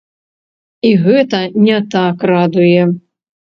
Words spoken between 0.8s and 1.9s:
І гэта не